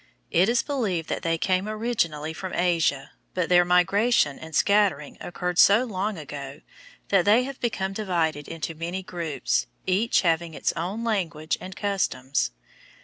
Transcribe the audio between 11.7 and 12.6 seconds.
customs.